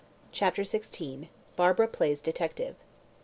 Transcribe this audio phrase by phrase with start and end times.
[0.31, 1.27] CHAPTER XVI.
[1.55, 2.75] BARBARA PLAYS DETECTIVE.